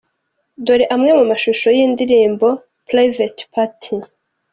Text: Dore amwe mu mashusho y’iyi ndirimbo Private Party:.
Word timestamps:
Dore 0.65 0.85
amwe 0.95 1.11
mu 1.17 1.23
mashusho 1.31 1.67
y’iyi 1.75 1.91
ndirimbo 1.93 2.47
Private 2.89 3.41
Party:. 3.53 3.95